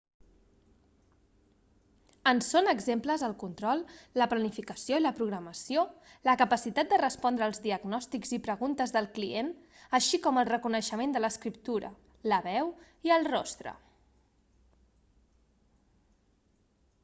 [2.29, 3.83] en són exemples el control
[4.21, 5.83] la planificació i la programació
[6.29, 9.53] la capacitat de respondre als diagnòstics i preguntes del client
[9.99, 11.93] així com el reconeixement de l'escriptura
[12.33, 12.73] la veu
[13.11, 13.77] i el rostre